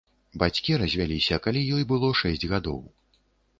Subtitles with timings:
[0.43, 2.83] Бацькі развяліся, калі ёй было шэсць гадоў.